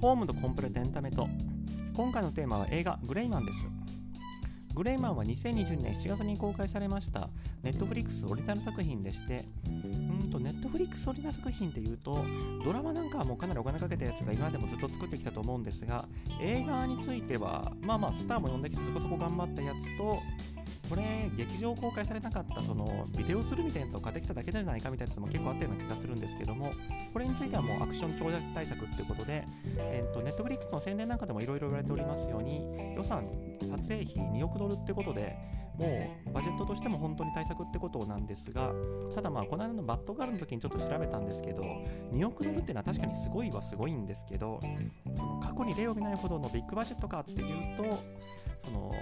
[0.00, 1.28] ホームのコンプレとエンタメと
[1.94, 3.58] 今回のテーマは映画グレイマンです。
[4.78, 7.28] グレイマンは2020年7月に公開されました
[7.64, 9.70] ネットフリックスオリジナル作品でしてう
[10.26, 12.24] んとネットフリックスオリジナル作品っていうと
[12.64, 16.06] ドラマなんかはもうかなりお金かけたやつが今までもずっと作ってきたと思うんですが
[16.40, 20.20] 映画についてはまあまあスターも呼んできてそこそこ頑張ったやつと
[20.88, 26.72] これ劇場公開されなかったそのビデオするみたいなやつを買ってきただけじゃないかみたいなやつも結構あったような気がするんですけども
[27.12, 29.46] これについてはもうアクション長者対策っていうことで、
[29.76, 33.28] えーと、ネットフリックスの宣伝なんかでもいろいろ言われておりますように予算
[33.60, 35.36] 撮影費2億ドルってことで
[35.78, 38.72] もうバジェットとしても本当に対策ってことなんですが
[39.14, 41.62] ただまあこの間のバッドガールの時にちょっと調べたんですけど
[42.12, 44.58] 2億ドルっていうのは確かにすごいはすごいんですけど
[45.16, 47.84] その過去に例を見ないほどのビッグバジェットかっていうと
[48.64, 48.92] その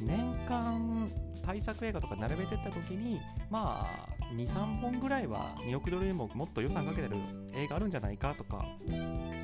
[0.00, 1.10] 年間
[1.44, 3.20] 対策映画とか並べてった時に
[3.50, 3.86] ま
[4.20, 7.16] あ23本ぐらいは2億ドルよりももっと予算かけてる
[7.54, 8.66] 映画あるんじゃないかとか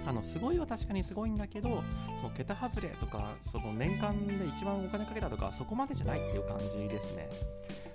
[0.06, 1.82] あのすごいは確かにすごいんだけど
[2.20, 7.30] その桁外れとかその年間で一番お金かけたとかそこまでじゃないっていう感じですね。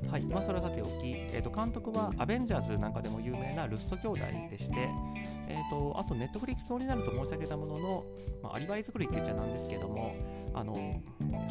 [0.10, 4.90] はいまあそれはさておき、えー、と監督はアベンジャーズなんかでも有名なルスト兄弟でして
[5.50, 8.06] えーと、あと、ネットフリックスオリジナルと申し上げたものの、
[8.44, 10.16] まあ、アリバイ作りって言っちゃなんですけども、
[10.54, 11.02] あの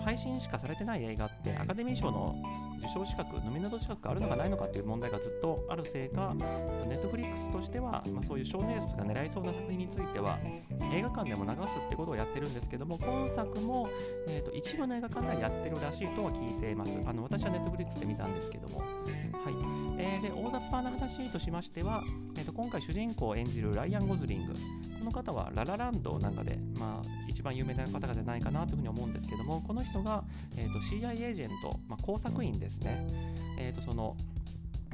[0.05, 2.35] 配信しかされてない映画ってアカデミー賞の
[2.79, 10.39] 受賞資格、ノミネート資格があるのかないのかっていう問題がずっとあるせいか、ネットフリックスとしては、まあ、そういう賞年数が狙いそうな作品については、
[10.93, 13.89] 映画館でも流すってことをやってるんですけども、今作も、
[14.29, 16.93] えーと、一部の映画館ではやってるらしいとは聞いています。
[17.07, 18.79] あの私はネットフリックスで見たんですけども。
[18.79, 19.55] はい
[19.99, 22.03] えー、で大雑把な話としましては、
[22.37, 30.25] えーと、今回主人公を演じるライアン・ゴズリング、この方はララランドなんかで、まあ、一番有名な方じゃないかなというふうに思うんですけども、この人が、
[30.57, 33.06] えーと、CIA エージェント、まあ、工作員ですね。
[33.58, 34.17] えーとその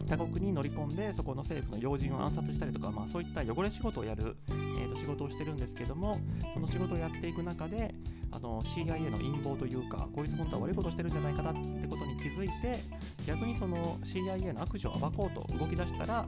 [0.08, 6.18] 他国に乗り込んでそこの政府の要人を暗殺したりとか、まあ、そういった汚れ仕事をやる、えー、と仕事をしてるんですけども
[6.52, 7.94] その仕事をやっていく中で
[8.32, 12.78] あの CIA の陰謀というかこいつ本当は悪いことしてるんじゃないかなってことに気づいて
[13.26, 16.26] 逆にその CIA の悪事を暴こうと動き出したら、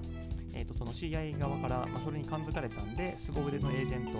[0.54, 4.18] えー、とその CIA 側から、まあ、それに感づかれたんで凄腕のエージェント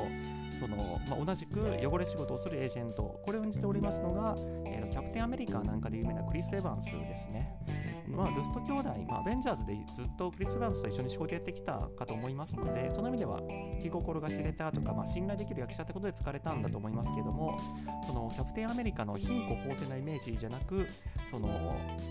[0.61, 4.35] その、まあ、同じく汚れ仕事をするエージェントこれを演じておりますのが、
[4.89, 7.57] キャプテンアメリカなんかで有名なクリス・エヴァンスですね。
[8.09, 13.41] まあ、ルスト兄弟、まあ、アベンジャーズでずっとクリス・バンスと一緒に仕事やってきたかと思いますので、その意味では
[13.83, 17.59] 気心が知れたとか、まあ、信頼できる役者ってことで疲れたんだと思いますけども、
[18.07, 20.87] そのキャプテンアメリカの貧困法制なイメージじゃなく、
[21.31, 21.49] その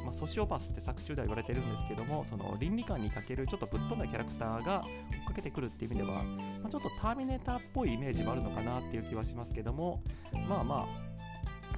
[0.03, 10.03] まあ、ソシオパスって作中では言われてるんですけども、その倫理観に欠けるちょっとぶっ飛んだキャラクターが追っかけてくるっていう意味では、まあ、ちょっとターミネーターっぽいイメージもあるのかなっていう気はしますけども、
[10.49, 11.04] まあまあ、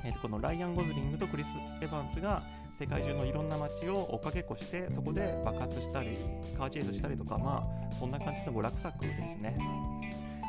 [0.04, 1.48] えー、とこのライアン・ゴズリングとクリス・
[1.82, 2.44] エヴァンスが
[2.80, 6.18] 世界中のいろんな街を追っかけっこしてそこで爆発したり
[6.58, 9.56] カーチェイスしたりとかまあそんな感じの娯楽作ですね。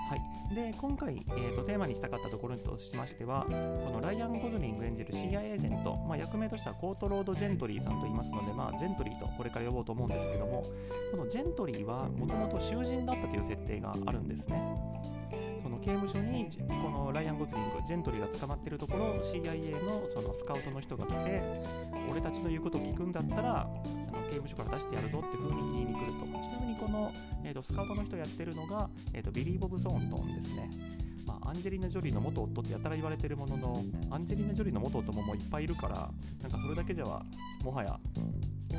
[0.09, 3.53] はい、で今回、えーと、テーマにしたかったところとしましてはこ
[3.93, 10.65] のライアン・ゴズリング演じる CIA エージェント、まあ、役名としてはコートロード・ジェントリーさんと言いますので、まあ、ジェントリーとこれから呼ぼうと思うんですけども
[11.11, 14.63] このジェントリーはもともと囚人だったという設定があるんですね。
[15.77, 21.43] 刑務所にこのライアン・ゴズリングジェントリーが捕まってるところ CIA のそのスカウトの人が来て
[22.11, 26.29] 俺たちの言うことを聞くんだったらあの刑務所から出してやるぞって風に言いに来ると。
[26.39, 27.13] ちなみにこの、
[27.45, 30.71] えーと、スカウトの人やってるのが、えーと、ビリー・ボブ・ソーントンですね。
[31.27, 37.23] まあ、アンジェリーナ・ジョリーの元夫ってやたら言われてるもののアンジェリーナ・ジョリーの元夫ももういっぱいいるからなんかそれだけじゃは
[37.63, 38.01] もはや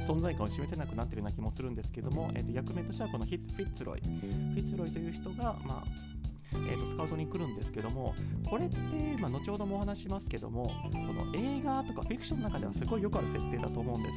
[0.08, 4.02] 存在感を示せなくなってるような気もするんですけども、えー、と役名としてはこのフィッツロイ。
[4.02, 6.19] フィッツロイという人が、まあ、
[6.54, 8.16] えーと、スカウトに来るんですけども
[8.50, 8.78] これって、
[9.20, 14.16] まあ、後ほどもお話しますけどもその映画とかフィクションの中ではすごいよくある設定だと思うんです。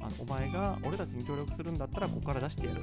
[0.00, 2.82] あのお前が俺たちに協力するんだったらここから出してやる。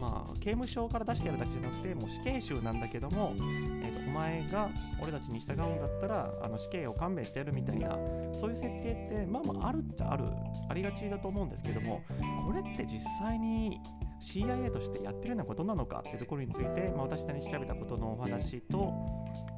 [0.00, 4.68] まあ、刑務所から出してやるだけじゃなくてもう死刑囚なんだけども、えーと、お前が
[5.00, 7.96] 俺たちに従うんだったらあの死刑を勘弁してやるみたいな
[8.38, 10.24] そういう設定ってまあまああるっちゃある
[10.68, 12.02] ありがちだと思うんですけども
[12.46, 13.80] これって実際に
[14.24, 18.92] CIA としてやってるようなことなのかっていうところについて、まあ、私なりに調べたことのお話と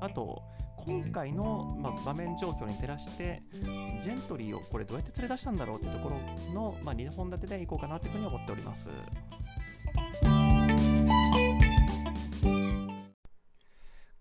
[0.01, 0.43] あと
[0.77, 8.89] 今回の、ま、場面状況に照らしてジェントリーをこれどうやって連れ出したんだろうっていうところの、ま、2本立てでいこうかなというふうに思っております。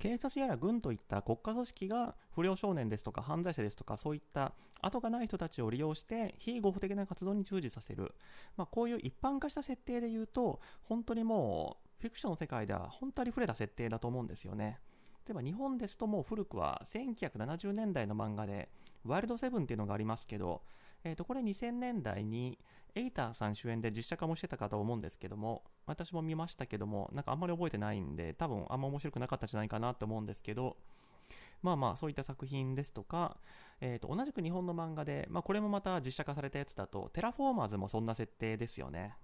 [0.06, 8.14] 警察やら軍といった国家組織が不良少年ですとか犯罪者ですとかそういった後がない人たちを利用して非合法的な活動に従事させる、
[8.56, 14.80] まあ、こういう一般化した設定で言うと本当にもうフィクションの世界では本当に触れた設定だと思うんですよね。
[15.28, 18.70] 例えば日本ですともう古くは1970年代の漫画で
[19.06, 20.62] ワイルドセブンっていうのがありますけど
[21.06, 22.58] えー、とこれ2000年代に
[22.96, 30.78] エイターさん主演で実写化もしてたかと思うんですけども私も見ましたけどもなんかあんまり覚えてないんで多分あんま面白くなかったんじゃないかなと思うんですけど
[31.62, 33.38] まあまあそういった作品ですとか、
[33.82, 39.16] えー、と同じく日本の漫画で、まあ、これもまた実写化されたやつだとテラフォーマーズもそんな設定ですよね。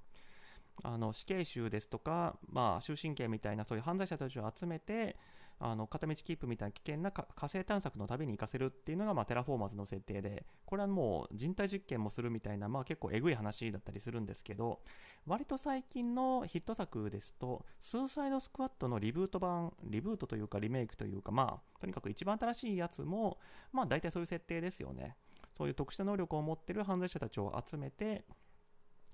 [0.84, 5.16] あの死刑囚ですとか、まあ、終身刑みたいなそういう犯罪者たちを集めて
[5.60, 14.80] あの片道切符みたいな危険な火星探索の旅に行かせるっていうのが、まあ、テラフォーマーズの設定でこれはもう人体実験もするみたいな、まあ、結構えぐい話だったりするんですけど
[15.28, 23.38] 割と最近のヒット作ですとスーサイドスクワッドのリブート版リブートというかリメイクというかまあとにかく一番新しいやつも
[23.72, 25.16] まあ大体そういう設定ですよね。
[25.58, 28.24] そういう特殊な能力を持ってる犯罪者たちを集めて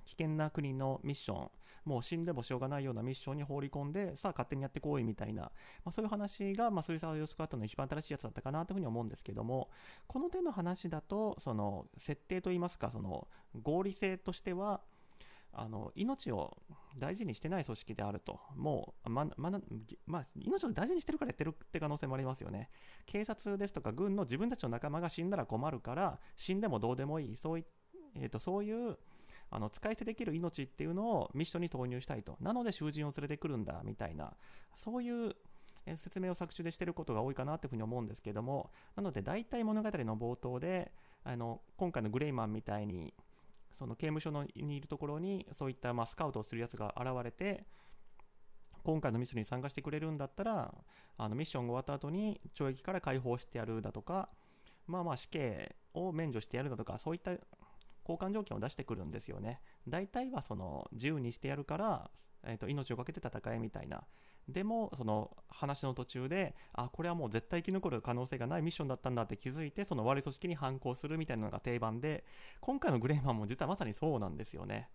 [0.05, 1.49] 危険な国のミッション
[1.87, 5.49] もう死んでもしょうがないようなミッションに放り込んでさあ勝手にやってこいみたいな、ま
[5.85, 9.69] あ、そういう話が、まあ、スイサードスクワットの一番新しいやつだったかなというふうに思うんですけども
[10.05, 13.27] この手の話だとその設定といいますかその
[13.61, 14.81] 合理性としては
[15.53, 16.57] あの命を
[16.97, 19.51] 大事にしてない組織であると、もう、まま
[20.05, 22.69] まあ、命を大事にしてるからやってるって可能性もありますよね。
[23.05, 27.65] 警察ですとか軍の自分たちの仲間が死んだら困るから、死んでもどうでもいい、そうい,、
[28.15, 28.97] えーと、そういう
[29.49, 32.37] あの使い捨てできる命っていうのをミッションに投入したいと。
[32.41, 34.33] なので囚人を連れてくるんだみたいな、
[34.75, 35.35] そういう
[35.95, 40.91] 説明を作中でしてることが多いかなというふうに思うんですけども、なので大体物語の冒頭で、
[41.23, 43.13] あの今回のグレイマンみたいに、
[43.77, 47.65] その刑務所のにいるところにそういったまスカウトをするやつが現れて
[48.83, 50.73] 今回のミッションに参加してくれるんだったら
[51.17, 54.29] あのミッションが終わった後に懲役から解放してやるだとか
[54.87, 57.31] まあまあ死刑を免除してやるだとかそういった
[58.07, 59.61] 交換条件を出してくるんですよね。
[59.87, 62.11] 大体はその自由にしてやるから、
[62.43, 64.03] えー、と命を懸けて戦えみたいな。
[64.47, 72.23] でもその話の途中であこれはもう絶対生き残る可能性がないミッションだったんだって気づいてその悪い組織に反抗するみたいなのが定番で
[72.61, 74.89] 今回のグレイマンも実はまさにそうなんですよね。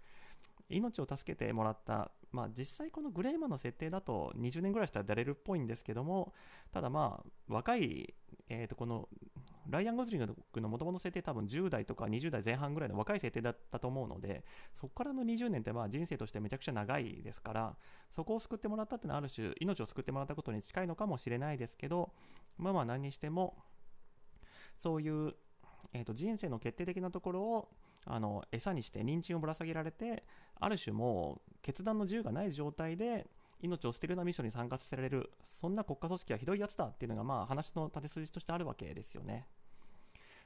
[0.70, 6.32] 命を助けてもらった、まあ、実際このグレイマンの設定だと20年ぐらいしたら出れるっぽいんですけども
[6.73, 8.15] ただまあ若い、
[8.49, 9.08] えー、とこの
[9.69, 14.44] ライアン・ゴズリングの元々の設定多分10代とか20代前半ぐらいの若い設定だったと思うので
[14.75, 17.76] そこからの20年ってまあ人生としてめちゃくちゃ長いですから
[18.14, 22.12] そこを救ってもらったってのはある種命を救ってもらったことに近いのかもしれないですけど
[22.59, 23.56] まあまあ何にしても
[24.82, 25.35] そういう、
[25.93, 27.69] えー、と人生の決定的なところを
[28.05, 30.25] あの餌にして認知をぶら下げられて
[30.58, 33.26] ある種もう決断の自由がない状態で
[33.62, 35.31] 命を捨てるようなミッションに参加させられる
[35.61, 39.47] そんな国家組織はひどいやつだっていうのがまあ話の縦筋としてあるわけですよね。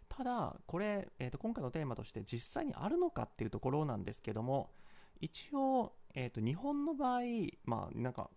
[0.08, 4.70] ただこれ、えー、と今回のテーマとして実際にあるのかっていうところなんですけども
[5.20, 7.20] 一応、えー、と日本の場合
[7.64, 8.30] まあなんか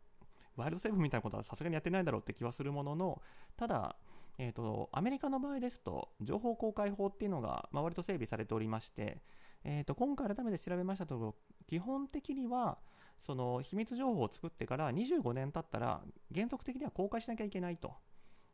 [0.56, 3.22] ワイルドセーブみたいなことはさすがにやってないだろうって気はするものの
[3.56, 3.96] ただ
[4.42, 9.18] えーと、アメリカの場合ですと情報公開法っていうのが、まあ、割と整備されておりまして、
[9.66, 11.36] えーと、今回改めて調べましたところ
[11.68, 12.78] 基本的には
[13.21, 16.01] その秘密情報を作ってから25年経ったら
[16.33, 17.94] 原則的には公開しなきゃいけないと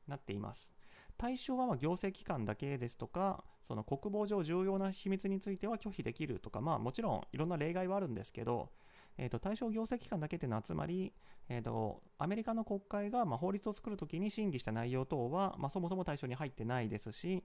[0.07, 0.71] なっています
[1.17, 8.69] 対象はま行政機関だけですとかその国防上重要な秘密については拒否できるとかまあもちろんいろんな例外はあるんですけど
[9.17, 11.13] えーと、対象行政機関だけっていうのはつまり、
[11.47, 17.43] えーと、アメリカの国会が、まあ、法律を作るときに審議した内容等は、まあ、そもそも対象に入ってないですし、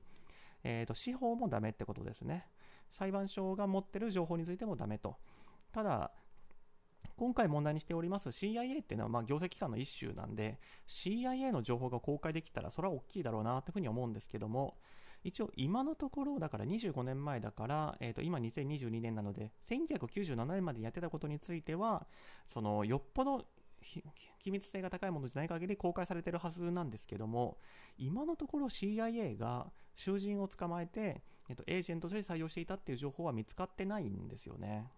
[0.65, 2.47] えーと、司法もダメってことですね。
[2.91, 5.17] 裁判所が持ってる情報についてもダメと。
[5.73, 6.11] ただ、
[7.21, 14.79] 今回問題にしております CIA っていうのはまあ行政機関の一種なんで CIA の情報が公開できたらそれは大きいだろうなというふうに思うんですけども
[15.23, 22.07] 一応今のところだから25年前だから、えー、と今2022年なので1997年までやってたことについては
[22.49, 23.45] そのよっぽど
[24.43, 27.59] 機密性が高いものじゃない限り公開されてるはずなんですけども
[27.99, 34.91] 今のところ CIA が囚人を捕まえて、えっと、エージェントとして採用していたっていう情報は見つかってないんですよね。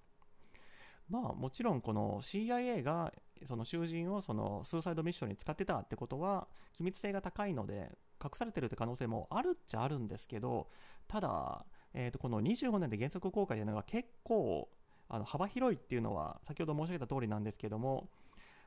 [1.09, 3.12] まあもちろんこの CIA が
[3.47, 7.90] その囚人をそのスーサイドミッションに使ってたってことは機密性が高いので
[8.23, 10.68] 隠されてるって可能性もあるっちゃあるんですけど
[11.09, 14.68] ただ、えー、とこの25年で原則公開というのが結構
[15.09, 18.09] あの幅広いっていうのは先ほど申し上げた通りなんですけども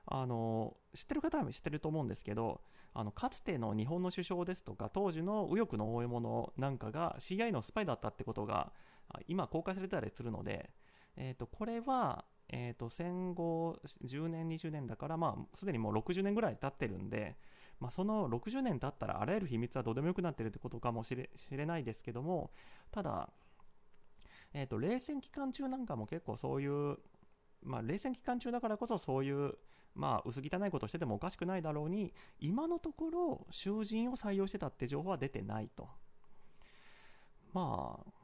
[0.08, 2.62] あの知ってる方は知ってると思うんですけど
[2.94, 8.72] あのかつての日本の首相ですとか当時の右翼の大獲物なんかが CIA のスパイだったってことが
[9.28, 10.70] 今公開されたりするので、
[11.18, 17.36] えー、とこれはえーと、戦後10年、20年だから、まあ、すでにもう60年ぐらい経ってるんで、
[17.80, 22.52] まあ、その60年経ったらあらゆる秘密はどうでもよくなってるってことかもしれしれないですけども
[22.92, 23.30] ただ、
[24.54, 26.98] えーと、冷戦期間中なんかも結構そういう、
[27.64, 29.56] まあ、冷戦期間中だからこそそういう、
[29.96, 35.90] まあ、薄汚いことしててもおかしくないだろうに今のところ囚人を採用してたって情報は出てないと。
[37.54, 38.15] まあ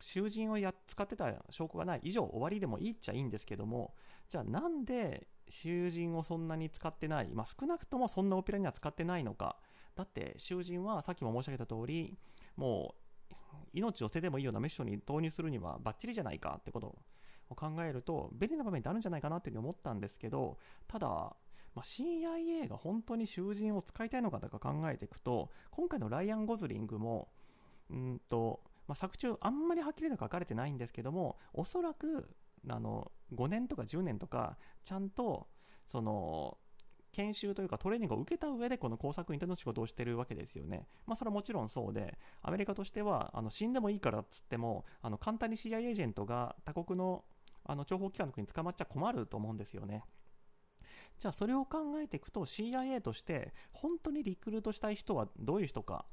[0.00, 2.00] 囚人をや使ってた証拠がない。
[2.02, 3.94] 以上終わりでもいいっちゃいいんですけども
[4.28, 9.56] じゃあなんで囚人をそんなに使ってない、まあ、少なくともそんなオペラには使ってないのか。
[9.94, 12.18] だって囚人はさっきも申し上げた通り
[12.56, 12.94] も
[13.30, 13.34] う
[13.72, 16.98] 命を捨ててもいいようなミッションに投入するにはバッチリじゃないかってこと
[17.48, 21.36] を考えると便利な場面ってあるんじゃないかなっていうふうに思ったんですけどただ、ま
[21.76, 27.28] あ、CIA が本当に囚人を使いたいのかとか考えていくと今回のライアン・ゴズリングも
[27.90, 32.28] うんと、まあ、作中あんまりはっきりと書かれてないんですけどもおそらく
[32.68, 35.48] あの5年とか10年とかちゃんと
[35.90, 36.58] その
[37.16, 40.86] 研修というかトレーニングを受けた上でこの工作員との仕事をしてるわけですよね。
[41.06, 47.24] まあそれはもちろんそうで、アメリカとしてはあの死んでもいいからっつっても、あの簡単に CIA エージェントが他国の
[47.64, 50.04] あの情報機関の国に捕まっちゃ困ると思うんですよね。
[51.18, 56.04] じゃあそれを考えていくと CIA として本当にリクルートしたい人はどういう人か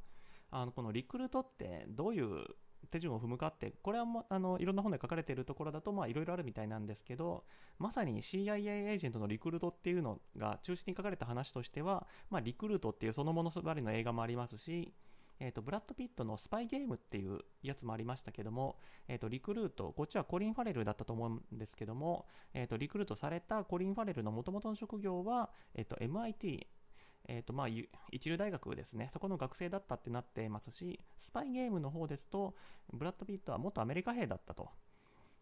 [0.50, 2.46] あのこのリクルートってどういう
[2.92, 7.44] 手順を踏むかってこれはもあのいろんな本で書かれているところだといろいろあるみたいなんですけど
[7.80, 14.94] まさに CIA エージェントのリクルートっていうのが中心に書かれた話としては、まあ、リクルートっていうそのものすばりの映画もありますし
[15.40, 26.66] えーと、ブラッド・ピットのスパイゲームっていうやつもありましたけども、えーと、リクルート、こっちはコリン・ファレルだったと思うんですけども、えーと、リクルートされたコリン・ファレルのもともとの職業は、えー、と MIT、
[27.27, 27.68] えーとまあ、
[28.12, 32.53] 一流大学ですね、そこの学生だったってなってますし、スパイゲームの方ですと、
[32.92, 34.70] ブラッド・ピットは元アメリカ兵だったと。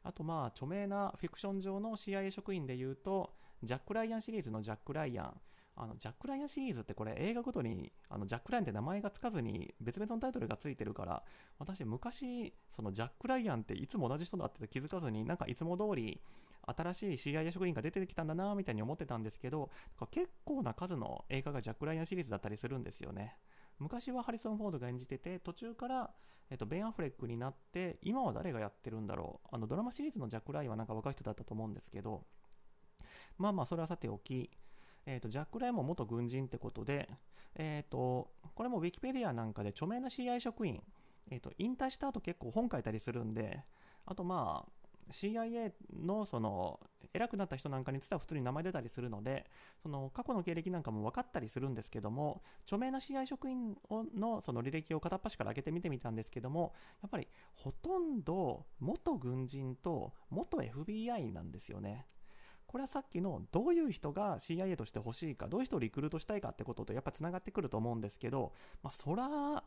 [0.03, 3.33] あと、まあ、著名なフィクション上の CIA 職員でいうと、
[3.63, 5.41] ジャック・ライアンシリーズのジャック・ライアン、
[5.75, 11.23] あのジャック・ライアンシリーズってこれ映画ごとにあのジャック・ライアンって名前がつかずに別々のタイトルがついてるから
[11.59, 16.21] 私昔そのジャック・ライアンっていつも同じ人だって気づかずになんかいつも通り
[16.65, 19.70] 新しい CIA 職員が出てきたんだなみたいに思ってたんですけど
[20.12, 23.38] 結構な数の映画がジャック・ライアンシリーズだったりするんですよね。
[23.80, 26.12] 昔はハリソン・フォードが演じてて途中から、
[26.51, 29.48] えっと、ベン・アフレックになって今は誰がやってるんだろう。
[29.56, 32.24] あのドラマシリーズのジャック・ライアンはなんか若い人だったと思うんですけど。
[33.38, 34.51] まあまあそれはさておき
[35.06, 37.10] えーと、ジャック・ラインも元軍人ってことで、
[37.56, 40.82] えーと、これもウィキペディアなんかで著名な CI 職員、
[41.30, 43.63] えーと、引退した後結構本書いたりするんで、
[44.06, 44.80] あとまあ、
[45.12, 46.79] CIA のその
[47.13, 49.46] 偉くなった人なんかについては普通に名前出たりするので
[49.81, 53.75] その過去の経歴なんかも分かったりするんですけども著名な CIA 職員
[54.17, 62.05] のその履歴を片っ端から開けて見てみたんですけどもやっぱりほとんど元軍人と元 FBI なんですよね。
[62.67, 69.62] これはさっきのどういう人が CIA として欲しいかどういう人をリクルートしたいかってこととやっぱつながってくると思うんですけど、まあ、そら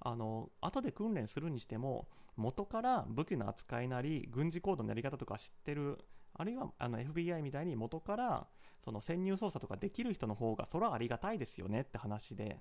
[0.00, 5.98] あの後で訓練するにしても元から武器の扱いなり軍事行動のやり方とか知ってる
[6.34, 8.46] あるいはあの FBI みたいに元から
[8.84, 12.60] その潜入捜査とかできる人の方がそれはありがたいですよねって話で。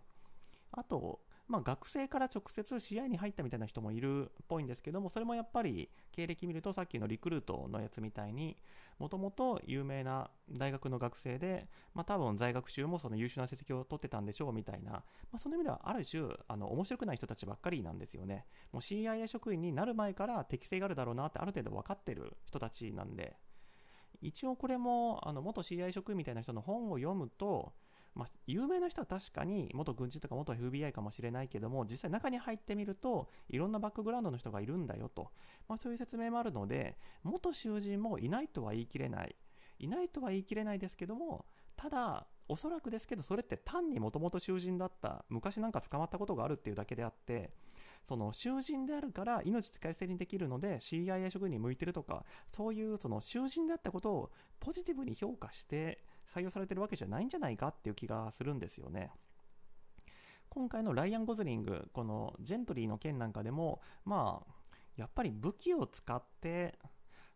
[0.71, 8.57] あとまあ、学生から直接試合に入ったみたいな人もいるっぽいんですけどもそれもやっぱり経歴見るとさっきのリクルートのやつみたいに
[8.99, 15.01] もともと有名な大学の学生で、まあ、多分在学中もその優秀な成績を取ってたんでしょうみたいな、ま
[15.35, 18.45] あ、その意味ではある種あの面白くない人たちばっかりなんですよね。
[18.71, 23.37] もう CIA 職員になる前から適性があるだろうなってある程度分かってる人たちなんで
[24.21, 27.73] 一応これもあの元 CIA 職員みたいな人の本を読むと
[28.17, 35.29] まあ、有名な人は確かに元軍人とか元 FBI かもしれないけども実際中に入ってみるといろんなバックグラウンドの人がいるんだよと、
[35.69, 39.35] まあ、そういう説明もあるので元囚人もいないとは言い切れない。
[39.79, 41.45] いないとは言い切れないですけども
[41.75, 47.51] ただおそらくですけどそれって単にもともと囚人だった昔なんか捕まったことがあるっていうだけであって
[48.07, 52.23] その囚人であるから命使い捨てにできるので CIA 職員に向いてるとか
[52.55, 56.03] そういうその囚人であったことをポジティブに評価して
[56.37, 59.11] 採用されてるわけじゃないんじゃないかっていう気がするんですよね。
[60.49, 64.53] 今回のライアン・ゴズリングこのジェントリーの件なんかでもまあ
[64.95, 66.79] やっぱり武器を使って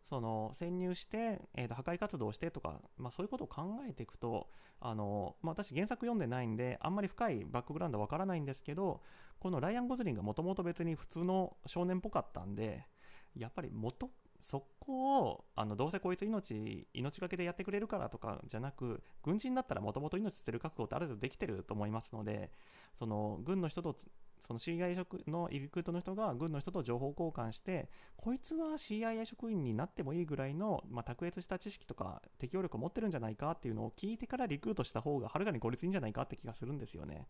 [0.09, 9.01] その潜入して、えー、と破壊活動をしてとか、まあ、そういうことを考えていくとあの、まあ、私原作読んでないんであんまり深いバックグラウンドわからないんですけど
[9.39, 12.87] このライアン・ゴズリンがもともと別に普通の少年っぽかったんで
[13.35, 14.09] やっぱり元
[14.41, 22.51] そこをあのどうせこいつ命命がけでやってくれるからとかじゃなく軍人だったらもともと命捨てる覚悟ってある程度できてると思いますので
[22.97, 23.95] その軍の人と
[24.41, 37.27] その CIA 職のリクルートの人が軍の人と情報交換してこいつは CIA 職員になってもいいぐらいの、まあ、卓越した知識とか適応力を持ってるんじゃないかっていうのを聞いてからリクルートした方がはるかに効率いいんじゃないかって気がするんですよね。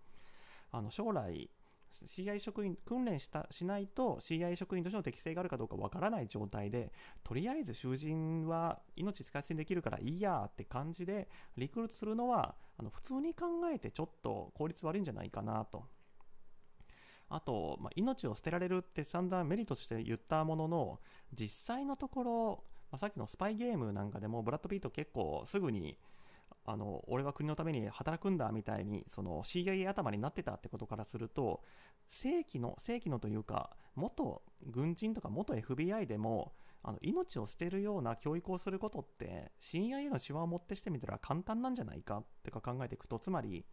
[0.71, 1.49] あの将来
[2.07, 6.91] CI 職員訓練したしないと CI 職員としての適性があるかどうかわからない状態で
[7.23, 15.85] とりあえず囚人は命使い捨てにできるからいいやって感じでリクルートするのはあの普通に考えてちょっと効率悪いんじゃないかなと
[17.29, 20.99] あと、まあ、命を捨てられるって散々メリットとして言ったものの
[21.33, 25.97] 実際のところ、まあ、さっきのスパイゲームなんかでもブラッド・ピート結構すぐに
[26.65, 31.61] あの俺は国のために働くんだみたいにその CIA 頭になってたってことからすると
[32.07, 36.53] 正規の正規のというか元軍人とか元 FBI でも
[36.83, 43.65] あの命を捨てるような教育をすることって CIA の手腕をもってしてみたら簡単なんじゃないかってか考えていくとつまり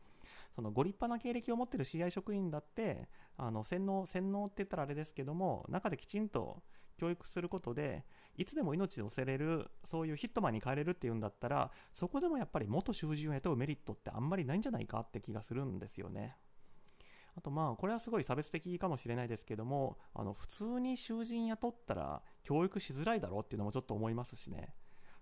[0.58, 6.64] そのご立派な経歴を持ってる CI 職員だってあの洗脳洗脳って言ったらあれですけども中できちんと
[6.98, 8.04] 教育することで
[8.36, 16.36] いつでも命を捨てれるそういうヒットマンに変えれるっていうんだったらそこでもやっぱり元囚人を雇うメリットってあんまりないんじゃないかって気がするんですよね。
[17.36, 24.74] あとまあこれはすごい差別的かもしれないですけどもあの普通に囚人雇ったら教育しづらいだろうっていうのもちょっと思いますしね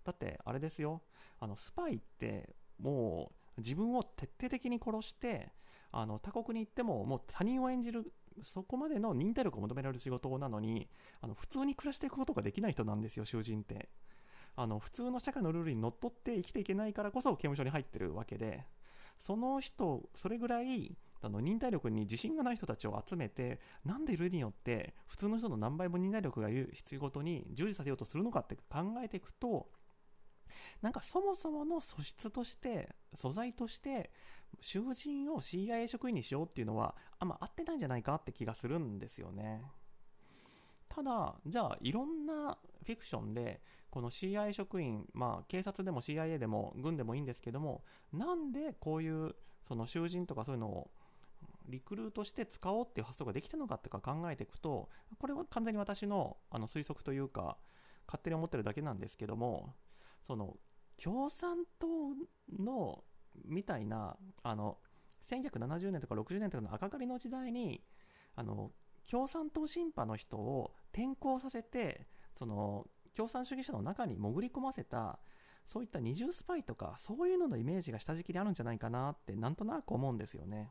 [0.03, 1.03] だってあれですよ
[1.41, 5.53] あのスパイってもう自分を徹底的に殺して
[5.93, 10.89] あの他国に行ってももう他人を演じるそこまでの忍耐力を求められる仕事なのに
[11.21, 13.89] あの普通に暮らしていくことができない人なんですよ囚人って。
[14.59, 18.65] あの普通の社会のルールにのっとって生きていけないからこそ刑務所に入ってるわけで。
[19.19, 29.69] その人それぐらいあの忍耐力に自信がない人たちを集めてなんでいるによって普通の人の何倍も忍耐力がいる必要ごとに従事させようとするのかって考えていくと
[30.83, 34.11] なんかそもそもの素質として素材として
[34.61, 39.63] 囚人を CIA 職員にしようっていうのはあんま合ってないんじゃないかって気がするんですよね。
[40.89, 49.35] ただじゃあいろんなフィクションでこの CIA 職員まあ警察でも CIA でも軍でもいいんですけどもなんでこういう
[49.69, 50.91] その囚人とかそういうのを
[51.69, 57.57] リクルートして使おうっていう発想ができたのかってか考えていくとこれは完全に私のあの推測というか
[58.07, 59.75] 勝手に思ってるだけなんですけども
[60.27, 60.57] その
[61.03, 61.87] 共産党
[62.59, 63.05] の
[63.45, 64.79] みたいなあの
[65.31, 67.83] 1970年とか60年とかの赤狩りの時代に
[68.35, 68.71] あの
[69.11, 72.07] 共産党審判の人を転校させて
[72.39, 72.87] その
[73.17, 75.19] 共産主義者の中に潜り込ませた
[75.67, 80.71] そういった二重スパイとかそういうののイメージが下敷きにあるんじゃないかなってなんとなく思うんですよね。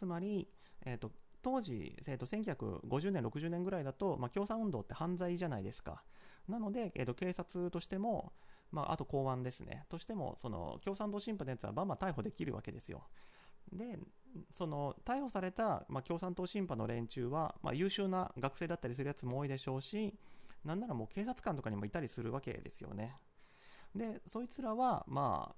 [0.00, 0.48] つまり、
[0.86, 6.02] えーと、当時、えーと、1950年、60年ぐらいだと、まあ、共産運動って犯罪じゃないですか。
[6.48, 8.32] なので、えーと、警察としても、
[8.72, 13.02] まあ、あと公安ですね、としても、その共産党審判のやつはバンバン逮捕できるわけですよ。
[13.72, 13.98] で、
[14.56, 20.14] その逮捕された、まあ、共産党審判の連中は、まあ、優秀な学生だったりするやつも多いでしょうし、
[20.64, 23.16] なんならもう警察官とかにもいたりするわけですよね。
[23.94, 25.54] で、そいつらは、ま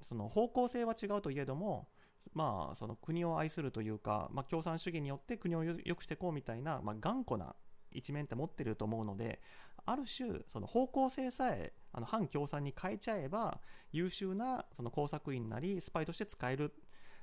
[0.00, 1.88] あ、その方向性は違うといえども、
[2.32, 7.54] まあ、その国を愛するというか、まあ、共産主義によって国を良くしていこうみたいな、まあ、頑固な
[7.92, 9.40] 一面って持ってると思うので
[9.86, 13.60] ある種その方向性さえあの反共産に変えちゃえば
[13.92, 16.72] 優秀なその工作員なりスパイとして使える。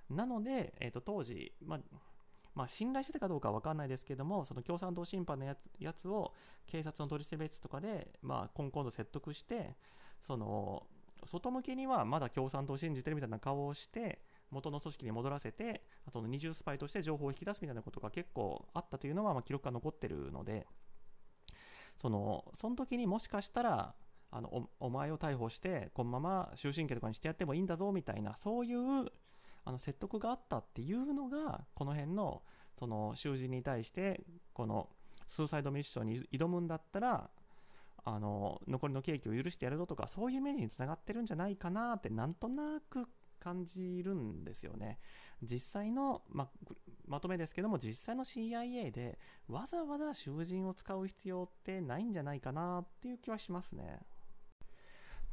[0.09, 1.79] なので、えー、と当時、まあ
[2.55, 6.33] まあ、信頼してたかどうかは分かんないですけどもその共産党審判のやつやつを
[6.65, 9.75] 警察の取り調べ室とかで、まあ、今度説得して
[10.25, 10.87] その
[11.25, 14.19] 外向けにはまだ共産党を信じてるみたいな顔をして
[14.51, 20.65] 元の組織に戻らせてその二重スパイとして情報を引き出すみたいなことが結構あったというのは、まあ、記録が残ってるので
[22.01, 23.95] そのその時にもしかしたら
[24.31, 29.05] あのお前を逮捕してこのまま終身刑とかにしてやってもいいんだぞみたいなそういう
[29.65, 32.41] あの説得があったっていうのがこの辺の
[32.77, 34.21] その囚人に対して
[34.53, 34.89] この
[35.29, 37.29] スーサイドミッションに挑むんだったら
[38.05, 43.07] あの残りの刑期を許してやるぞとかそういうイメージにつながってるんじゃないかなってなんとなく
[43.39, 44.99] 感じるんですよね。
[45.41, 46.49] 実際の、ま
[47.07, 53.99] まとめですけども、実際の CIA でわざわざ囚人を使う必要ってないんじゃないかなっていう気はしますね。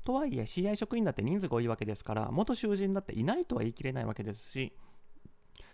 [0.04, 4.74] とはいえ CI 職員だって人数が多いわけですから元囚人だっていないとは言い切れないわけですし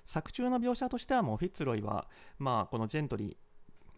[0.06, 3.36] 作中の描写としてはもうフィッツロイはまあこのジェントリ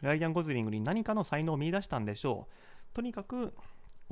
[0.03, 3.55] ーライアン・ゴズリングに何かの才能を見出したんでしょうとにかく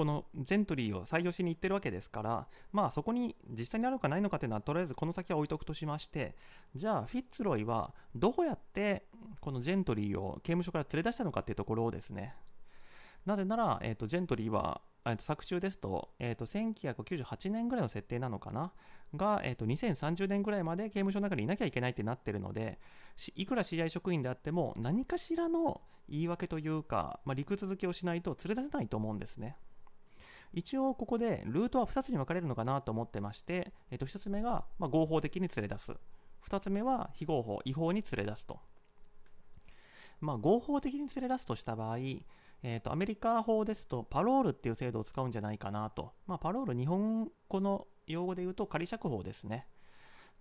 [0.00, 6.34] このジェントリーを採用しに行ってるわけですから、まあそこに実際にあるかないのかというのはとりあえずこの先は置いとくとしまして、
[6.74, 9.04] じゃあフィッツロイはどうやって
[9.42, 12.34] このジェントリーを刑務所から連れ出したのかっていうところをですね、
[13.26, 18.72] なぜなら、えーと、ジェントリーは、えーと、作中ですと,、えーと、1998年ぐらいの設定なのかな？
[19.14, 22.78] が、えー、と2030年ぐらいまで刑務所の中にいなきゃいけないってなってるので
[23.34, 29.56] いくら CI 職員であっても何かしらの言い訳というか、まあ、理屈付けをしないと連れ出せないと思うんですね。
[30.52, 35.92] 一応ここでルートは2つに分かれるのかなと思ってまして、えー、と1つ目が、ま合法的に連れ出す。
[36.48, 38.60] 2つ目は非合法違法に連れ出すと、
[40.20, 49.66] まあ、合法的に連れ出すとした場合、えー、とアメリカ法ですとパロールっていう制度を使うんじゃないかなと、まあ、パロール日本語の用語で言うと仮釈放ですね。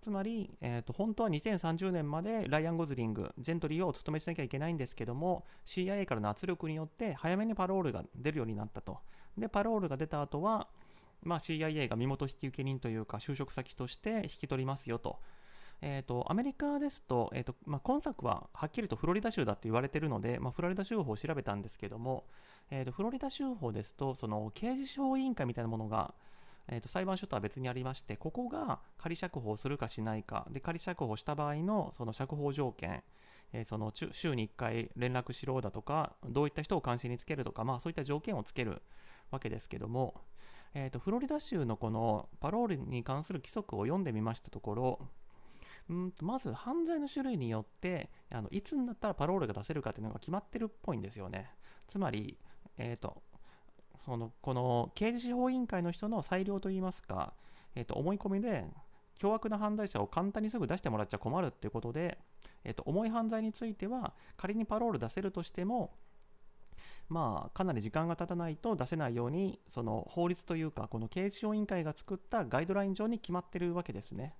[0.02, 8.98] つまり、えーと、本当は2030年までライアン・ゴズリング、ジェントリーをお務めしなきゃいけないんですけども、CIA からの圧力によって早めにパロールが出るようになったと。
[9.38, 10.68] で、パロールが出た後は、
[11.22, 15.18] まあ、CIA が身元引受人というか、就職先として引き取りますよと。
[15.82, 22.24] えーと、アメリカですと,、えーとまあ、今作ははっきりとフロリダ州だって言われてるので、まあ、フロリダ州法を調べたんですけども、
[22.70, 26.14] えーと、フロリダ州法ですとその刑事司法委員会みたいなものが、
[26.68, 33.02] えーと、裁判所とは別にありましてここが仮釈放するかしないかで仮釈放した場合のその釈放条件、
[33.54, 38.82] えー、その週に1回連絡しろだとかどういった人を監視につけるとか、まあ、そういった条件をつける
[39.30, 40.14] わけですけども、
[40.74, 44.98] えー、とフロリダ州のこのパロールに関する規則を読んでみましたところ
[45.90, 51.50] うんとまず犯罪の種類によってあのいつになったらパロールが出せるかっていうのが決まってるっぽいんですよね。
[51.88, 52.38] つまり、
[52.78, 53.22] えーと、
[54.04, 57.34] そのこの刑事司法委員会の人の裁量といいますか、
[57.74, 58.64] えーと、思い込みで
[59.18, 62.18] 凶悪な犯罪者を簡単にすぐ出してもらっちゃ困るっていうことで、
[62.62, 65.92] えー、と重い犯罪については仮にパロール出せるとしても
[67.10, 74.36] まあ、かなり時間が経たないと出せないようにその法律というかこの警視庁委員会が作ったガイドライン上に決まってるわけですね。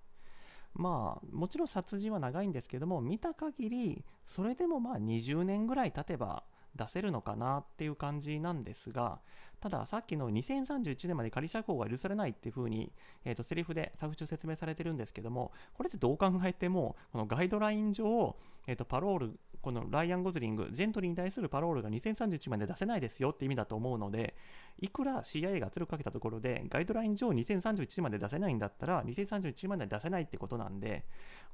[0.73, 6.45] まあ、もちろん殺人は長いんですけども、見た限り、それでもまあ20年ぐらい経てば
[6.77, 9.21] 出せるのかなっていう感じなんですが、
[9.61, 12.93] たださっきの2031年まで仮釈放が許されないっていう風に、
[13.25, 24.35] えー、とセリフで作中説明されてるんですけども、これってどう考えても、このガイドライン上、えー、とパロール、このライアン・ゴズリング、ジェントリーに対するパロールが2031まで出せないですよって意味だと思うので、
[24.81, 31.05] いくら CIA が圧力かけたところで、ガイドライン上2031まで出せないんだったら、2031まで出せないってことなんで、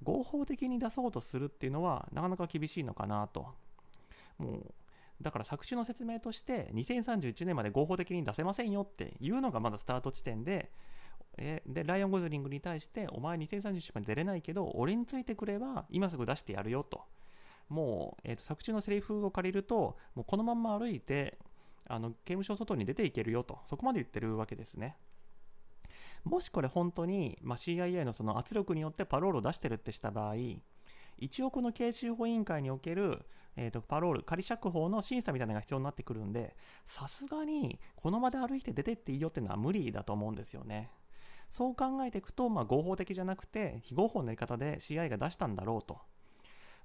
[0.05, 3.49] 合法的に出そうとするっていうのは、なかなか厳しいのかなと。
[4.39, 4.75] もう
[5.21, 10.71] だから作詞の説明として2031年まで合法的に出せませんよっていうのがまだスタート地点で
[11.39, 17.03] えでライオン・ゴズリングに対してお前2031まで出れないけど俺についてくれば今すぐ出してやるよと。
[17.69, 21.37] もう、えーと、作中のセリフを借りるともうこのまま歩いて
[21.89, 23.59] あの刑務所外に出ていけるよと。
[23.69, 24.97] そこまで言ってるわけですね。
[26.25, 30.35] もしこれ本当に、まあ、CIA のその圧力によってパロールを出してるってした場合
[31.19, 33.25] 一応この刑事法委員会における、
[33.57, 36.55] えーと、パロール、仮釈放の審査みたいなのが必要になってくるんで、
[36.87, 40.91] さすがにこの場で歩いて出てっていいよっていうのは無理だと思うんですよね。
[41.53, 45.99] そう考えていくと、まあ、合法的じゃなくて、非合法のやり方で CIA が出したんだろうと。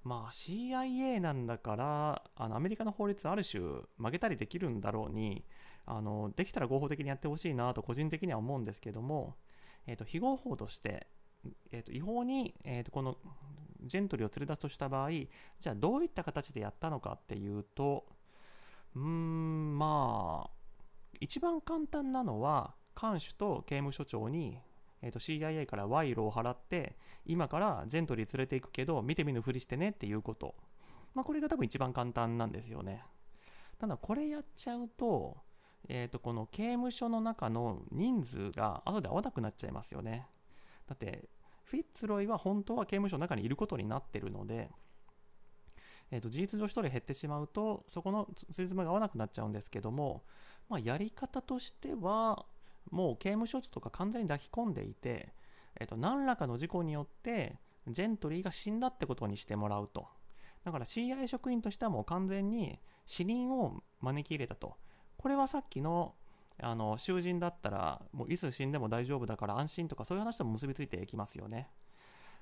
[0.04, 3.62] まあ CIA なんだからあのアメリカの法律ある種
[3.98, 5.46] 曲げたりできるんだろうに
[5.86, 9.36] あのできたら合法的にやってほしいなと個人的には思うんですけども、
[9.88, 11.08] えー、と非合法として、
[11.72, 13.18] えー、と違法に、えー、とこの
[13.84, 18.06] ジェントリーを連れ出すとした場合、じゃあどういった形でやったのかっていうと、
[18.96, 20.50] うーん、まあ、
[21.20, 24.58] 一番簡単なのは、看守と刑務所長に、
[25.02, 30.56] えー、と CIA から賄賂を払って、今からジェントリー連れていくけど、見て見ぬふりしてねっていうこと。
[31.14, 33.04] まあ、これが多分一番簡単なんですよね。
[33.80, 35.38] ただ、これやっちゃうと、
[35.88, 40.28] えー、とこの刑務所の中の人数が後で合わなくなっちゃいますよね。
[40.88, 41.28] だって
[41.72, 44.70] フィッツロイは本当は刑務所の中にいることになってるので、
[46.12, 50.22] えー、と事実上1人減ってしまうとそこのつじつまが合わなくなっちゃうんですけども、
[50.68, 52.46] まあ、やり方としては
[52.90, 55.30] もう刑務所とか完全に抱き込んでいて、
[55.80, 57.56] えー、と何らかの事故によって
[57.88, 60.08] ジェントリーが死んだってことにしてもらうと。
[60.66, 64.76] だから CIA 職員としてはもう完全に死人を招き入れたと。
[65.18, 66.16] これはさっきの
[66.62, 71.70] あの囚人だったらもういつ死んでも大丈夫だから安心とかそういう話とも結びついていきますよね。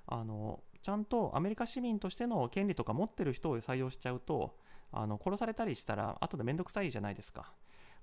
[0.07, 4.57] あのちゃんとアメリカ市民としての権利とか持ってる人を採用しちゃうと
[4.91, 7.53] あの殺されたりしたら後で面倒くさいじゃないですか。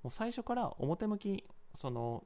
[0.02, 1.44] もう最初から表向き
[1.80, 2.24] その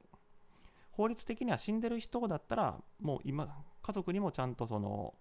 [0.91, 5.15] 法律的には死んでる人だったらもう今家族にもちゃんとその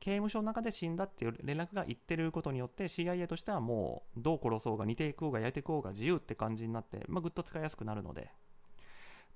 [0.00, 8.30] 刑務所の中で死んだっていう連絡がいってることによって CIA としてはもうどう殺そうが煮ていこうが焼いていこうが自由って感じになって、まあ、ぐっと使いやすくなるので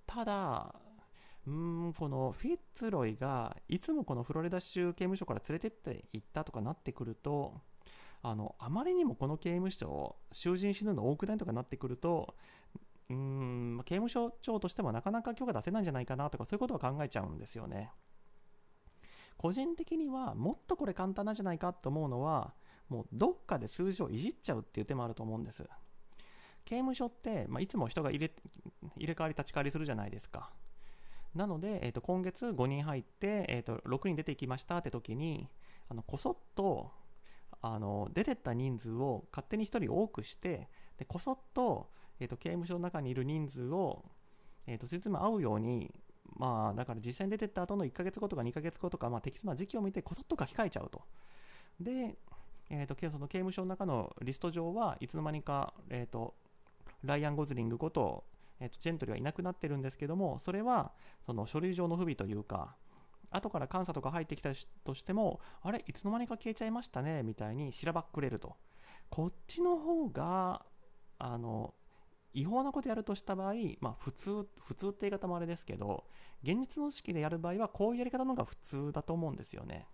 [0.06, 0.74] ただ
[1.46, 7.60] うんこのフィッツロイがいつもこのフロリダ州刑務所から連れてっていったとかなってくると
[8.22, 12.34] あのあまりにもこの刑務所囚人死ぬの多くないとかなってくると
[13.10, 17.92] うん刑務所長としてもなかなか許可出せないんじゃないかなとかそういうことは考えちゃうんですよね。
[19.36, 22.54] 個人的にはもっとこれ簡単なんじゃないかと思うのは
[22.88, 25.64] もうどっかで数字をいじっちゃうっていう手もあると思うんです。
[26.64, 28.32] 刑務所って、まあ、いつも人が入れ
[28.96, 30.50] 入れ替わり立ち替わりするじゃないですか。
[31.34, 35.48] なので、えー、と今月5人入って、えー、と6人出ていきましたって時に
[35.88, 36.92] あのこそっと
[37.60, 44.04] あの出てった人数を勝手に1人多くしてでこそっと,、えー、と刑務所の中にいる人数を、
[44.66, 45.92] えー、と説明合うように
[46.36, 51.02] まあだから実際に出てった後の1ヶ月後とか2ヶ月後とか、まあ、適当な時期を見てこそっと書き換えちゃうと。
[51.80, 52.16] で、
[52.70, 56.34] えーと、その刑務所の中のリスト上はいつの間にか、えーと、
[57.04, 58.24] ライアン・ゴズリングこと,、
[58.60, 60.92] えーと、ジェントリーはいなくなってるんですけどもそれは
[61.26, 62.74] その書類上の不備というか
[63.30, 64.50] 後から監査とか入ってきた
[64.84, 68.56] としてもあれいつの間にか消えちゃいましたねみたいにしらばっくれると
[69.10, 70.64] こっちの方が
[71.18, 71.74] あの
[72.34, 76.04] 違法なことやるとした場合、まあ、普通普通って言い方もあれですけど
[76.42, 79.86] 現実の式でやる場合はこういうやり方の方が普通だと思うんですよね。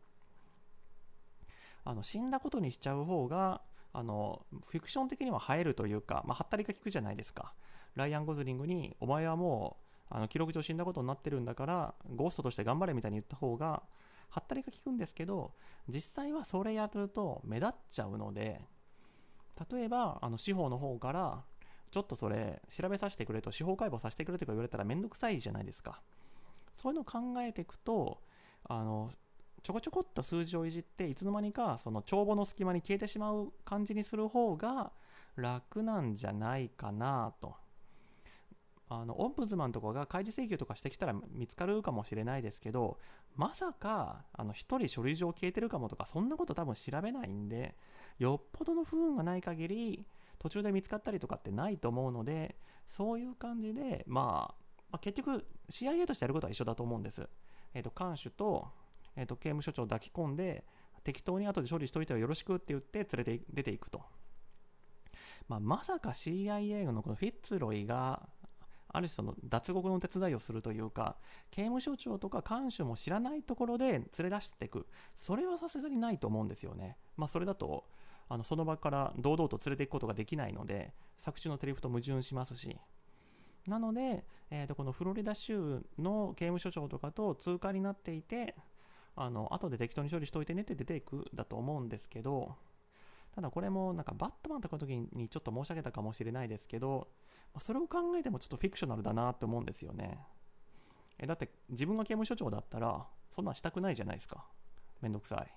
[1.85, 7.55] あの死んだことにしちゃう方があのフィクション的には映えるというか、まあ、はったりが効くじゃないですか。
[7.97, 9.77] ライアン・ゴズリングにお前はも
[10.11, 13.83] うあの記録上死んだことになってるんだからゴーストとして頑張れみたいに言った方が
[14.29, 15.53] はったりが効くんですけど
[15.89, 18.61] 実際はそれやると目立っちゃうので
[19.71, 21.43] 例えばあの司法の方から
[21.91, 26.01] ちょっとそれ調べさせてくれと司法解剖させてくれとか言われたらめんどくさいじゃないですか
[26.75, 28.21] そういうのを考えていくと
[28.69, 29.11] あの
[29.63, 34.93] ちょこちょこっと数字をいじっていつの間にかその帳簿の隙間に消えてしまう感じにする方が
[35.37, 37.55] 楽なんじゃないかなと。
[38.93, 42.99] あのオンブズマンとかが開示請求とかしてきたら見つかるかもしれないですけど
[43.37, 47.77] まさかあの1人書類上消えてるかもとかそんなこと多分調べないんで
[48.19, 50.07] よっぽどの不運がない限り
[50.41, 52.57] 途中で見つかったりとかってないと思うので
[52.89, 54.55] そういう感じで、まあ、
[54.91, 57.29] まあ、結局 CIA としてやることは一緒だと思うんです。
[57.73, 58.67] えーと、監守と
[59.17, 60.65] えーと、刑務所長を抱き込んで
[61.05, 64.03] 適当に後で処理しといてはよろしくって言って連れて出ていくと、
[65.49, 68.29] まあ、まさか CIA のこのフィッツロイが
[68.93, 71.17] ある種その脱獄の手伝いをするというか
[71.51, 74.87] 刑務所長とか看守も知らないところで連れ出していく。
[75.15, 77.85] それはさすがにないと思うんですよね、まあ、それだと
[78.31, 82.79] あのその場から堂々と連れていくことができないので作中のテリフと矛盾しますし。
[83.67, 88.55] なので、えー、とこのフロリダ州の刑務所長とかと通過になっていて
[89.15, 92.55] あの後で適当に処理しといてねって出ていくだと思うんですけど
[93.35, 97.09] ただこれもなんかバットマンとかの時にちょっと申し上げたかもしれないですけど
[97.61, 100.19] それを考えてもちょっとフィクショナルだなって思うんですよね。
[101.19, 104.47] えだって自分が刑務所長だったらそんなんしたくないじゃないですか。
[105.01, 105.53] めんどくさい。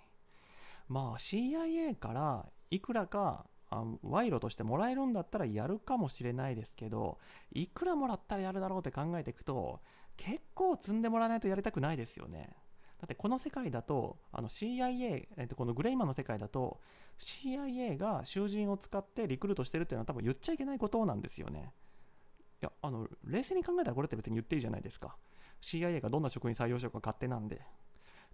[0.90, 7.18] まあ CIA からいくらか賄賂としてもらえるんだったらやるかもしれないですけど
[7.52, 9.80] いくらもらったらやるだろうって考えていくと
[10.18, 12.50] 結構積んでもらわないとやりたくないですよね
[13.00, 16.80] だってこの世界だとあの CIA、えっと、このグレイマンの世界だと
[17.20, 21.74] CIA が囚人を使ってリクルートしてるっていうのは多分言っちゃいけないことなんですよね。
[22.62, 25.16] いやあの冷静に考えたらこれって別に言っていいじゃないですか。
[25.62, 27.62] CIA がどんな職員採用しようか勝手なんで。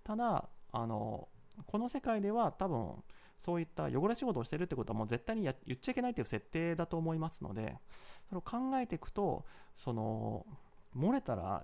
[0.03, 1.27] ただあの
[1.65, 3.03] この世界では多分
[3.45, 7.75] そういった汚れ仕事をしてるってことはもう絶対にや言っちゃいけないっていう設定だと思いますので
[8.27, 10.45] それを考えていくとその
[10.95, 11.63] 漏れたら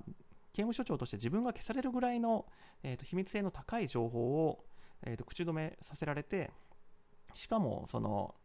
[0.54, 2.46] 刑務所長として自分が消されるぐらいの、
[2.82, 4.64] えーと、秘密性の高い情報を、
[5.04, 6.50] えーと、口止めさせられて
[7.34, 8.36] しかもその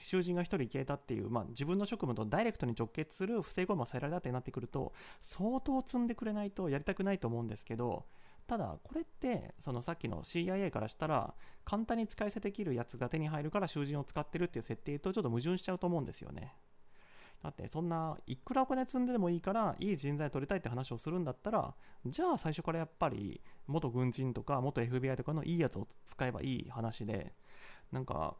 [0.00, 8.04] 囚人が1人消えたっていう、まあ、自分の職務とダイレクトに直結する不正行為もさせられたってなってくると相当積んでくれないとやりたくないと思うんですけど
[8.46, 16.54] ただこれってそのさっきの CIA からしたら簡単に使い捨てできるやつが手に入るから囚人を使ってるっていう設定とちょっと矛盾しちゃうと思うんですよね。
[17.42, 21.74] だってそんないくらお金積んででもいいからいい人材取りたいって話をするんだったら
[22.06, 27.34] じゃあ最初からやっぱり元軍人とか元 FBI とかのいいやつを使えばいい話で
[27.92, 28.36] なんか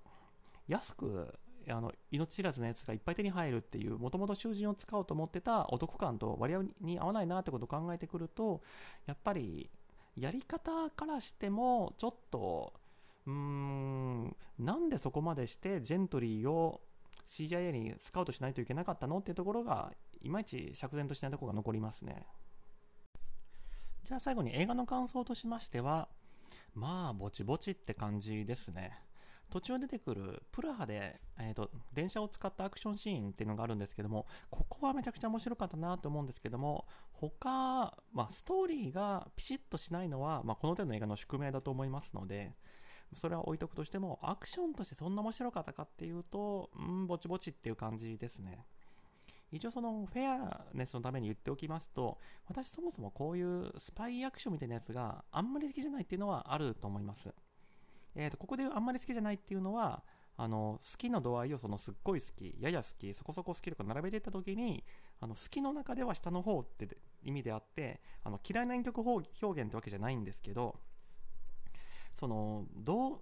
[0.69, 1.35] 安く
[1.69, 8.63] あの命知らずのやつがいっぱい手に入るっていうもともと囚人を使おうと思ってたお得感と割合に合わないなってことを考えてくると
[9.07, 9.71] やっぱり
[10.17, 12.73] やり方からしてもちょっと
[13.27, 16.81] うーんなんでそこまでしてジェントリーを
[17.29, 22.27] CIA にスカウトしないといけなかったのっていうところがいまいち釈然としないところが残りますね。
[24.05, 26.09] じゃあ最後に映画の感想としましては
[26.75, 28.99] まあぼちぼちって感じですね。
[29.51, 42.53] 途中出てくるプラハで、えーと、電車を使ったアクションシーンっていうのがあるんですけどもここはめちゃくちゃ面白かったなと思うんですけども他、まあ、ストーリーがピシッとしないのは、まあ、この手の映画の宿命だと思いますので
[43.15, 48.67] それは置いとくとしても、アクションとしてそんな面白かったかっていうと、うん、ぼちぼちっていう感じですね。
[49.53, 57.33] 一応そのフェアネスのために言っておきますと、私そもそもこういうスパイアクションみたいなやつがあんまり好きじゃないっていうのはあると思います。
[58.15, 60.03] えー、とここであんまり好きじゃないっていうのは、
[60.37, 64.85] あの好きの度合いをそのすっごい好き、やや好き、そこそこ好きとか並べていった時に、
[65.21, 66.89] あの好きの中では下の方って
[67.23, 70.77] 意味であって、あの嫌いな演曲表現ってわけじゃないんですけど、
[72.19, 73.19] そのどう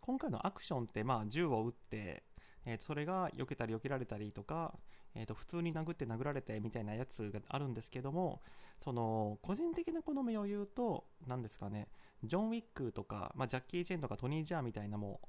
[0.00, 2.24] 今回のアクションってまあ銃を撃って、
[2.64, 4.74] えー、それが避けたり避けられたりとか、
[5.14, 8.40] えー、と普通に殴って殴られてみたいなやつがあるんですけども
[8.82, 11.88] その個人的な好みを言うと何ですかね
[12.24, 15.26] ジョン・ウィックとか、まあ、ジャッキー・チェンとかトニー・ジャーみたいなもう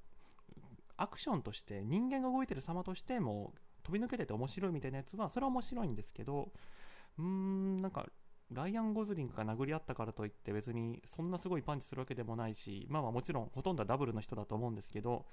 [0.98, 6.52] アクションとして人間が動いてる様としても飛び抜けてて面白いみたいなやつはそれは面白いんですけど
[7.18, 8.06] うーんなんか
[8.52, 15.26] ライアン・ゴズリングが殴り合ったからといって別にそんなすごいパンチするわけでもないしまあまあもちろんほとんどはダブルの人だと思うんですけど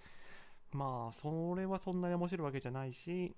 [0.73, 3.35] まあそれはそんなに面白いわけじゃないし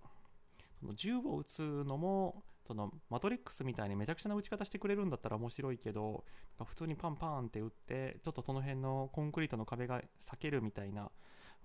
[0.82, 6.24] その銃を撃つのもそのマトリックスみたいにめちゃくちゃな打ち方してくれるんだったら面白いけど
[6.64, 11.10] 普通にパンパンって打ってちょっとその辺のコンクリートの壁が裂けるみたいな。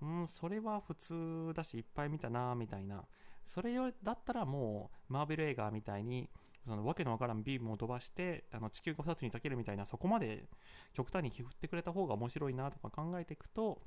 [0.00, 3.04] うんそれは普通だしいっぱい見たなみたいな。
[3.46, 6.28] それだったらもうマーベル映画みたいに
[6.64, 10.44] そのわけのわからんビームを飛ばしてあの地球が2つに裂けるみたいなそこまで
[10.92, 13.80] 極端に振ってくれた方が面白いなとか考えていくと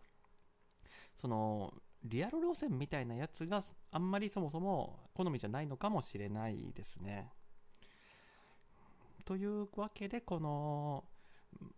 [1.15, 1.71] その
[2.03, 7.31] リアル路線みたいなやつがあんまりそもそも好みじゃないのかもしれないですね。
[9.25, 11.03] というわけでこの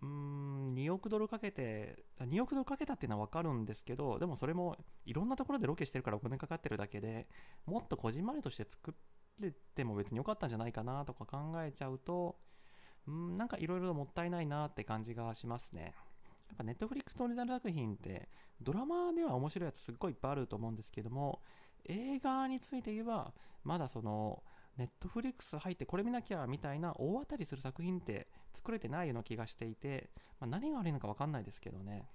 [0.01, 7.27] うん2億ドルかけて2億ドルかけたっていうのは分かるんですけどでもそれもいろんなところでロケしてるからお金かかってるだけで
[7.65, 8.95] もっとこじんまりとして作
[9.39, 12.37] れても別に良かったんじゃないかなとか考えちゃうと
[13.07, 15.93] うんなんかいろいろもったいないなって感じがしますね。
[16.53, 18.29] やっぱネットフリックスオリジナル作品って
[18.61, 21.41] ドラマでは面白いやつすっごいいっぱいあると思うんですけども
[21.85, 24.43] 映画について言えばまだその
[24.77, 32.07] ネットフリックス入ってこれ見なきゃみたいな大当たりする作品って作れてないような気がしていて、まあ、何が悪いのか分かんないですけどね。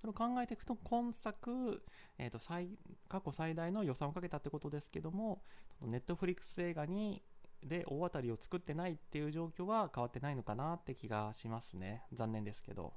[0.00, 1.82] それを考えていくと今作、
[2.18, 2.68] えー、と最
[3.08, 5.42] 過去最大の予算をかけたってことですけども
[5.80, 7.22] ネットフリックス映画に
[7.62, 12.02] で大当たりを作ってないっていう状況は変わってないのかなって気がしますね。
[12.12, 12.92] 残念ですけど。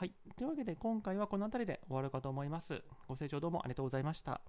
[0.00, 0.14] はい。
[0.38, 2.82] というわけで今回はこの辺りで終わるかと思います。
[3.06, 4.40] ご清聴どうもありがとうございました。